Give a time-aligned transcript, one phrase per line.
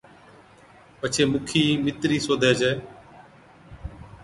[0.99, 2.71] پڇي مُکِي مِترِي سوڌي ڇَي